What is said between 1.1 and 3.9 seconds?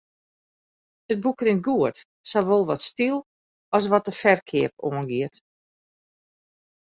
It boek rint goed, sawol wat styl as